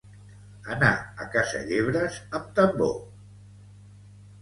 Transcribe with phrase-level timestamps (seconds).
[0.75, 0.89] Anar
[1.25, 3.01] a caçar llebres amb tambor.